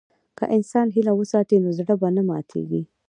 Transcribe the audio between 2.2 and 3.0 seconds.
ماتيږي.